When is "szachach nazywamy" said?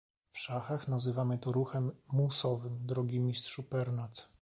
0.39-1.37